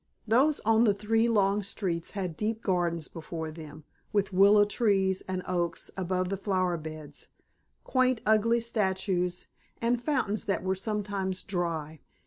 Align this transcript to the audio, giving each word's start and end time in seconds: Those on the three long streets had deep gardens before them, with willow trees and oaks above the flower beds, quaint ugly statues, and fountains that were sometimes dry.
Those 0.27 0.59
on 0.61 0.85
the 0.85 0.95
three 0.95 1.29
long 1.29 1.61
streets 1.61 2.09
had 2.17 2.35
deep 2.35 2.63
gardens 2.63 3.07
before 3.07 3.51
them, 3.51 3.83
with 4.11 4.33
willow 4.33 4.65
trees 4.65 5.21
and 5.27 5.43
oaks 5.45 5.91
above 5.95 6.29
the 6.29 6.37
flower 6.37 6.75
beds, 6.75 7.27
quaint 7.83 8.19
ugly 8.25 8.61
statues, 8.61 9.45
and 9.79 10.01
fountains 10.01 10.45
that 10.45 10.63
were 10.63 10.73
sometimes 10.73 11.43
dry. 11.43 11.99